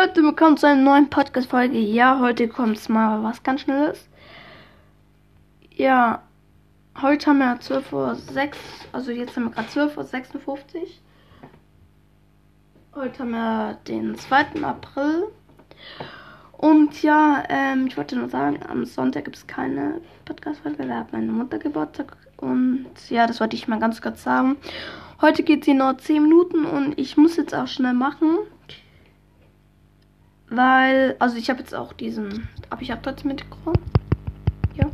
[0.00, 1.76] Leute, willkommen zu einer neuen Podcast-Folge.
[1.76, 4.08] Ja, heute kommt mal was ganz Schnelles.
[5.74, 6.22] Ja,
[7.02, 8.16] heute haben wir 12.06 Uhr,
[8.92, 10.58] also jetzt haben wir gerade 12.56 Uhr.
[12.94, 14.62] Heute haben wir den 2.
[14.62, 15.32] April.
[16.52, 21.12] Und ja, ähm, ich wollte nur sagen, am Sonntag gibt es keine Podcast-Folge, da hat
[21.12, 22.16] meine Mutter Geburtstag.
[22.36, 24.58] Und ja, das wollte ich mal ganz kurz sagen.
[25.20, 28.38] Heute geht sie noch 10 Minuten und ich muss jetzt auch schnell machen.
[30.50, 33.72] Weil, also ich habe jetzt auch diesen, aber ich habe trotzdem Mikro.
[34.74, 34.90] Ja.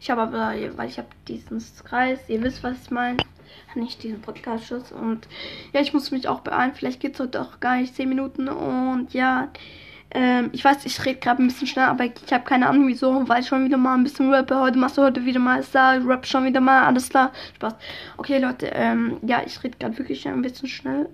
[0.00, 3.18] Ich habe aber, weil ich habe diesen Kreis, ihr wisst, was ich meine.
[3.74, 4.92] Nicht diesen Podcast-Schuss.
[4.92, 5.26] Und
[5.72, 6.72] ja, ich muss mich auch beeilen.
[6.74, 8.48] Vielleicht geht es heute auch gar nicht 10 Minuten.
[8.48, 9.48] Und ja,
[10.10, 13.26] ähm, ich weiß, ich rede gerade ein bisschen schnell, aber ich habe keine Ahnung wieso,
[13.28, 14.60] weil ich schon wieder mal ein bisschen rappe.
[14.60, 17.32] Heute machst du heute wieder mal, da, rap schon wieder mal, alles klar.
[17.54, 17.76] Spaß.
[18.18, 21.08] Okay, Leute, ähm, ja, ich rede gerade wirklich ein bisschen schnell.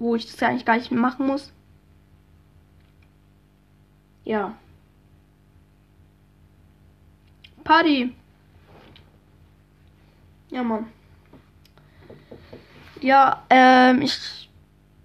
[0.00, 1.52] Wo ich das eigentlich gar nicht machen muss.
[4.24, 4.56] Ja.
[7.62, 8.14] Party.
[10.50, 10.86] Ja, Mann.
[13.00, 14.50] Ja, ähm, ich.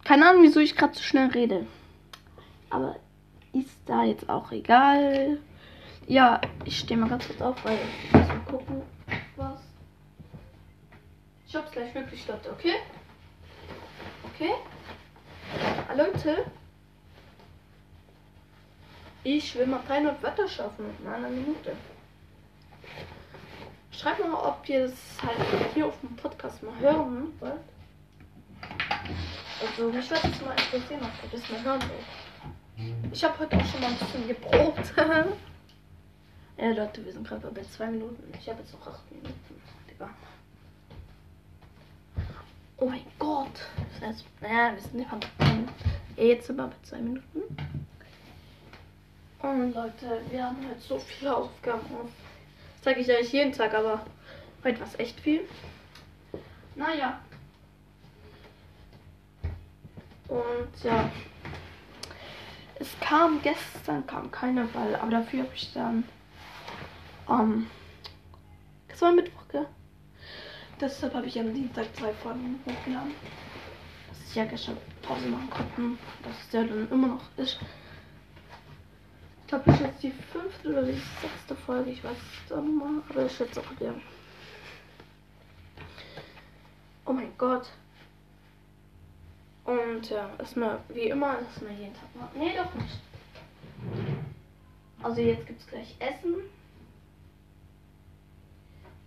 [0.03, 1.67] Keine Ahnung, wieso ich gerade so schnell rede.
[2.69, 2.95] Aber
[3.53, 5.39] ist da jetzt auch egal.
[6.07, 8.81] Ja, ich stehe mal ganz kurz auf, weil ich muss mal gucken,
[9.35, 9.59] was.
[11.47, 12.75] Ich hab's gleich wirklich, Leute, okay?
[14.33, 14.53] Okay?
[15.95, 16.45] Leute.
[19.23, 21.75] Ich will mal 300 Wörter schaffen in einer Minute.
[23.91, 27.59] Schreibt mal, ob ihr das halt hier auf dem Podcast mal hören wollt.
[29.61, 33.09] Also, mich würde es mal interessieren, ob ihr das mal hören wollt.
[33.11, 34.93] Ich habe heute auch schon mal ein bisschen geprobt.
[36.57, 38.23] ja, Leute, wir sind gerade bei zwei Minuten.
[38.39, 39.61] Ich habe jetzt noch acht Minuten.
[39.89, 40.09] Digga.
[42.77, 43.67] Oh mein Gott.
[43.99, 45.19] Das heißt, naja, wir sind nicht mal.
[46.15, 47.41] Jetzt sind wir bei zwei Minuten.
[49.41, 52.09] Und Leute, wir haben halt so viele Aufgaben auf.
[52.73, 54.05] Das zeige ich eigentlich jeden Tag, aber
[54.63, 55.47] heute war es echt viel.
[56.75, 57.19] Naja.
[60.27, 61.09] Und ja.
[62.75, 66.03] Es kam gestern, kam keine Ball, aber dafür habe ich dann.
[67.29, 67.67] Ähm,
[68.87, 69.67] das war Mittwoch, gell?
[70.79, 73.13] Deshalb habe ich am Dienstag zwei Folgen hochgeladen.
[74.09, 75.97] Dass ich ja gestern Pause machen konnten.
[76.23, 77.59] Dass es ja dann immer noch ist.
[79.49, 81.89] Ich glaube, das ist jetzt die fünfte oder die sechste Folge.
[81.89, 82.15] Ich weiß
[82.45, 83.95] es auch mal, aber ich schätze auch wieder.
[87.03, 87.67] Oh mein Gott.
[89.65, 92.37] Und ja, erstmal, wie immer, erstmal jeden Tag machen.
[92.37, 92.99] Nee, doch nicht.
[95.01, 96.35] Also jetzt gibt es gleich Essen.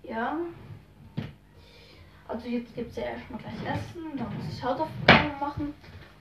[0.03, 0.39] Ja.
[2.27, 4.19] Also jetzt gibt es ja erstmal gleich Essen.
[4.19, 5.73] Dann muss ich Hausaufgaben machen.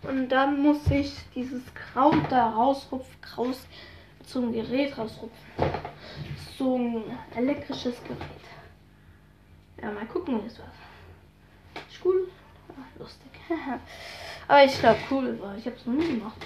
[0.03, 3.65] Und dann muss ich dieses Kraut da rausrupfen, raus
[4.23, 5.31] zum Gerät rausrupfen.
[6.57, 7.03] So ein
[7.35, 8.21] elektrisches Gerät.
[9.81, 10.71] Ja, mal gucken, wie es war.
[11.89, 12.27] Ist cool.
[12.69, 13.31] Ah, lustig.
[14.47, 15.57] Aber ich glaube, cool war.
[15.57, 16.45] Ich habe es noch nie gemacht.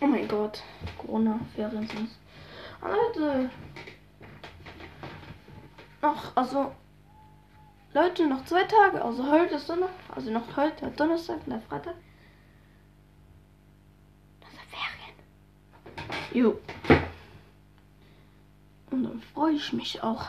[0.00, 0.62] Oh mein Gott.
[0.98, 2.08] Corona-Ferien sind
[2.80, 3.50] ah, Leute.
[6.00, 6.72] Noch, also.
[7.94, 9.04] Leute, noch zwei Tage.
[9.04, 10.16] Also heute ist Donnerstag.
[10.16, 11.94] Also noch heute, Donnerstag, und Freitag.
[14.40, 16.21] Das sind Ferien.
[16.34, 16.58] Jo.
[18.90, 20.24] Und dann freue ich mich auch.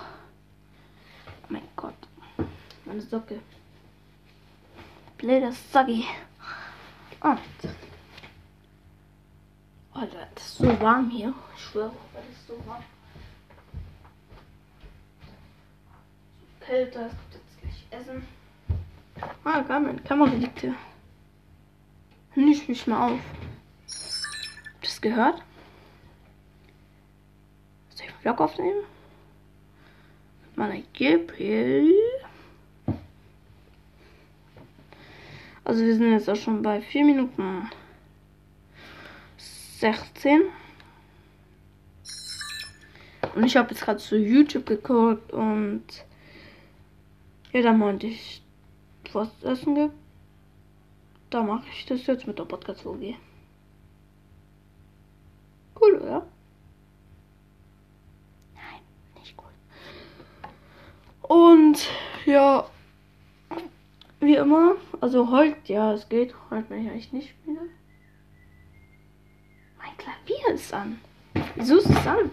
[1.28, 1.94] Oh mein Gott.
[2.84, 3.40] Meine Socke.
[5.18, 6.06] Blöder Soggy.
[7.22, 7.40] Und.
[9.94, 11.34] Alter, das ist so warm hier.
[11.56, 12.84] Ich schwöre, das ist so warm.
[16.60, 17.06] So kälter.
[17.06, 18.28] Es gibt jetzt gleich Essen.
[19.46, 20.76] Ah, gar meine Kamera liegt hier.
[22.36, 23.20] Nicht mich mal auf.
[23.20, 25.44] Habt ihr das gehört?
[28.24, 28.84] Vlog aufnehmen?
[30.46, 31.92] Mit meiner GPL.
[35.66, 37.70] Also wir sind jetzt auch schon bei 4 Minuten
[39.38, 40.42] 16.
[43.36, 45.84] Und ich habe jetzt gerade zu YouTube geguckt und
[47.52, 48.42] ja, da meinte ich,
[49.12, 49.94] was essen gibt.
[51.30, 53.16] Da mache ich das jetzt mit der Podcast-Folge.
[55.80, 56.26] Cool, oder?
[58.54, 58.82] Nein,
[59.16, 59.52] nicht cool.
[61.34, 61.90] Und
[62.28, 62.70] ja,
[64.20, 66.36] wie immer, also heute, ja, es geht.
[66.52, 67.72] Heute will ich eigentlich nicht spielen.
[69.80, 71.00] Mein Klavier ist an.
[71.56, 72.30] Wieso ist es an?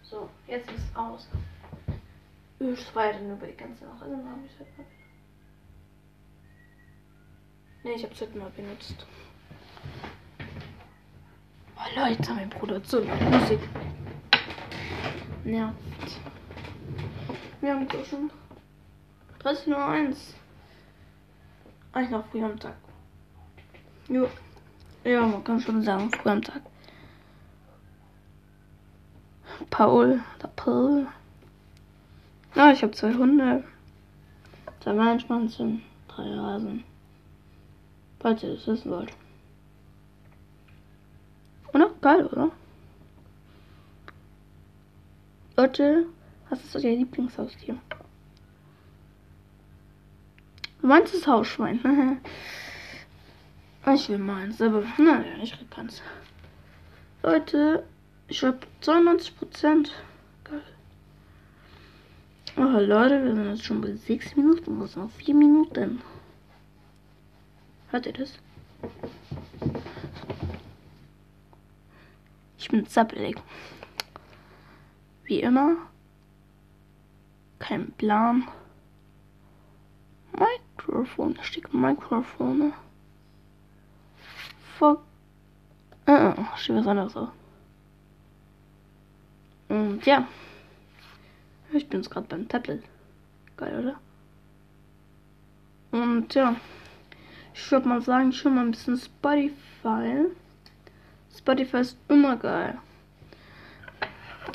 [0.00, 1.28] So, jetzt ist es aus.
[2.60, 4.00] Ich war ja dann über die ganze Nacht.
[4.00, 4.86] Also habe ich halt mal
[7.84, 9.06] Ne, ich habe es heute mal benutzt.
[11.76, 13.60] Oh Leute, mein Bruder hat so Musik.
[15.48, 16.20] Nervt.
[17.62, 18.30] Wir haben doch schon
[19.38, 20.34] 30 Uhr 1.
[21.92, 22.76] Eigentlich noch früh am Tag.
[24.08, 24.28] Jo.
[25.04, 26.60] Ja, man kann schon sagen, früh am Tag.
[29.70, 31.06] Paul, der Paul.
[32.54, 33.64] Ah, ich habe zwei Hunde.
[34.80, 36.84] Zwei Meerschwanzen, drei Rasen.
[38.20, 39.12] Falls ihr das wissen wollt.
[41.72, 41.90] Oder?
[42.02, 42.50] Geil, oder?
[45.58, 46.06] Leute,
[46.50, 47.76] was ist euer Lieblingshaustier?
[50.82, 52.20] Meinst das Hausschwein?
[53.92, 56.00] ich will meins, aber naja, ich krieg keins.
[57.24, 57.82] Leute,
[58.28, 59.92] ich habe 92 Prozent.
[60.44, 60.62] Geil.
[62.56, 64.80] Oh Leute, wir sind jetzt schon bei 6 Minuten.
[64.80, 66.00] Was noch 4 Minuten?
[67.90, 68.32] Hört ihr das?
[72.58, 73.42] Ich bin zappelig.
[75.28, 75.76] Wie immer.
[77.58, 78.48] Kein Plan.
[80.32, 81.34] Mikrofon.
[81.34, 82.72] Da steht Mikrofone.
[84.78, 85.02] Fuck.
[86.08, 87.28] Uh, uh, steht was anderes auf.
[89.68, 90.26] Und ja.
[91.74, 92.82] Ich bin jetzt gerade beim Tablet.
[93.58, 94.00] Geil, oder?
[96.00, 96.56] Und ja.
[97.52, 100.24] Ich würde mal sagen, schon mal ein bisschen Spotify.
[101.36, 102.78] Spotify ist immer geil.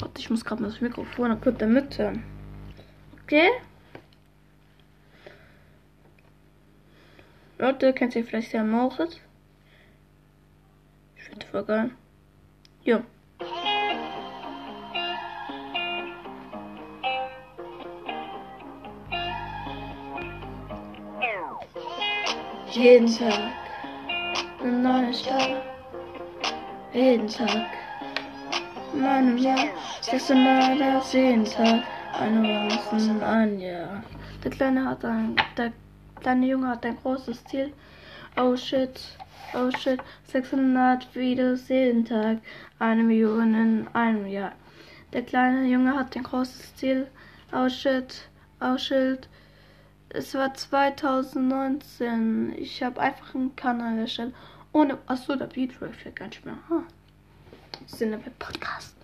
[0.03, 2.19] Warte, ich muss gerade mal das Mikrofon in der Mitte.
[3.23, 3.47] Okay?
[7.57, 9.21] Leute, kennt ihr vielleicht der Moritz?
[11.15, 11.91] Ich finde voll geil.
[12.83, 13.01] Ja.
[22.71, 23.53] Jeden Tag
[24.61, 25.63] ein neuer Start.
[26.91, 27.82] Jeden Tag
[28.94, 29.69] in einem Jahr.
[30.01, 31.84] Sechsmal das jeden Tag.
[32.19, 32.69] Eine
[33.25, 34.04] ein Jahr.
[34.44, 35.74] Der Kleine hat ein, der
[36.19, 37.74] kleine Junge hat ein großes Ziel.
[38.38, 39.01] Oh shit,
[39.54, 40.00] oh shit.
[40.25, 42.40] 600 Videos jeden Tag.
[42.80, 44.54] Eine Million in einem Jahr.
[45.12, 47.07] Der kleine Junge hat ein großes Ziel.
[47.51, 48.30] Oh shit,
[48.62, 49.28] oh shit.
[50.10, 52.54] Es war 2019.
[52.57, 54.36] Ich habe einfach einen Kanal erstellt.
[54.72, 55.00] Ohne.
[55.07, 56.57] Achso, der Beat läuft gar nicht mehr.
[56.69, 56.84] Huh.
[57.98, 58.96] Wir Podcast.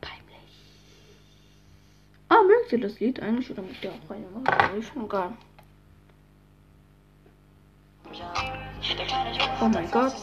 [0.00, 0.62] Peinlich.
[2.28, 4.78] Ah, mögt ihr das Lied eigentlich oder mögt ihr auch reinmachen?
[4.78, 5.32] Ist schon geil.
[9.60, 10.14] Oh mein Gott.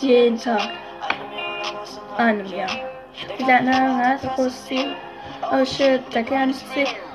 [0.00, 0.68] Jeden Tag.
[2.16, 2.70] Einem Jahr.
[3.38, 4.96] Kleine Nase großes Ziel.
[5.52, 6.84] Oh shit, der kleine Ziel.
[6.84, 7.05] Es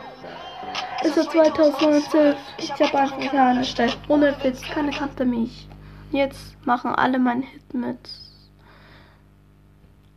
[1.03, 2.38] ist 2012.
[2.57, 3.98] Ich habe einfach keine erstellt.
[4.07, 5.68] Ohne Witz, keine kannte mich.
[6.12, 8.09] Jetzt machen alle meinen Hit mit.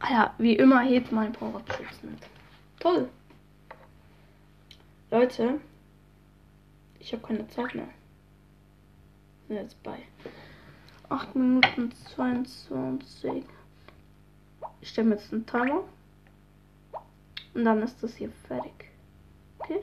[0.00, 1.62] Ah ja, wie immer hebt mein Power
[2.02, 2.18] mit.
[2.80, 3.08] Toll.
[5.10, 5.60] Leute,
[6.98, 7.88] ich habe keine Zeit mehr.
[9.48, 9.98] Sind jetzt bei
[11.08, 13.44] 8 Minuten 22.
[14.80, 15.84] Ich stelle mir jetzt einen Timer.
[17.54, 18.90] Und dann ist das hier fertig.
[19.58, 19.80] Okay?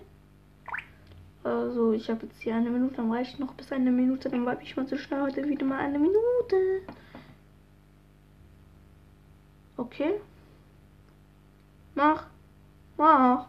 [1.43, 4.62] Also, ich habe jetzt hier eine Minute, dann reicht noch bis eine Minute, dann bleibe
[4.63, 6.81] ich mal so schnell heute wieder mal eine Minute.
[9.77, 10.13] Okay.
[11.95, 12.27] Mach.
[12.98, 13.48] Mach.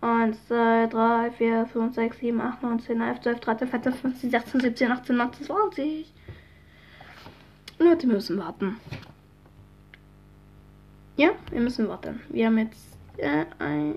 [0.00, 4.30] 1, 2, 3, 4, 5, 6, 7, 8, 9, 10, 11, 12, 13, 14, 15,
[4.30, 6.12] 16, 17, 18, 19, 20.
[7.78, 8.80] Leute, wir müssen warten.
[11.16, 12.20] Ja, wir müssen warten.
[12.28, 13.96] Wir haben jetzt äh, ein.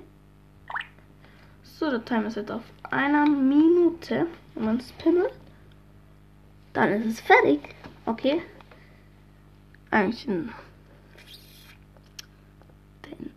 [1.82, 2.62] So, der Timer ist jetzt auf
[2.92, 4.28] einer Minute.
[4.54, 5.34] Wenn man es pimmelt,
[6.74, 7.60] dann ist es fertig.
[8.06, 8.44] Okay.
[9.90, 10.52] Eigentlich in,
[13.10, 13.32] in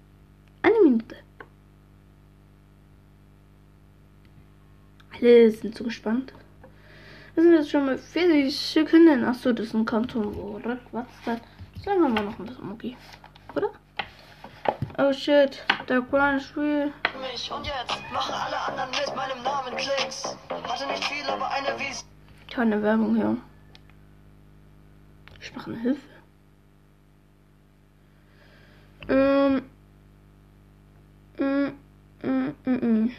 [0.61, 1.17] eine Minute.
[5.15, 6.35] Alle sind so gespannt.
[7.33, 9.25] Wir sind jetzt schon mal 40 Sekunden.
[9.25, 11.41] Achso, das ist ein Kanton, was ist das?
[11.83, 12.97] Sagen wir mal noch ein bisschen, okay.
[13.57, 13.71] Oder?
[14.99, 16.93] Oh shit, der kleine Spiel.
[17.33, 20.37] Mich und jetzt machen alle anderen mit meinem Namen Klicks.
[20.51, 22.05] Hatte nicht viel, aber eine Wies.
[22.51, 23.37] Keine Werbung hier.
[25.41, 26.01] Ich mache eine Hilfe.
[29.09, 29.63] Ähm.
[31.39, 31.73] Mm,
[32.27, 33.11] mm, mm, mm.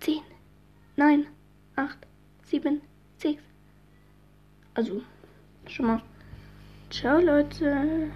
[0.00, 0.22] Zehn,
[0.96, 1.26] neun,
[1.76, 1.98] acht,
[2.44, 2.82] sieben,
[3.18, 3.42] sechs.
[4.74, 5.02] Also,
[5.66, 6.02] schon mal.
[6.90, 8.10] Ciao Leute.